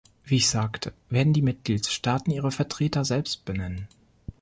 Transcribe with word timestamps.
Wie 0.25 0.37
ich 0.37 0.49
sagte, 0.49 0.93
werden 1.11 1.31
die 1.31 1.43
Mitgliedstaaten 1.43 2.31
ihre 2.31 2.49
Vertreter 2.51 3.05
selbst 3.05 3.45
benennen. 3.45 3.87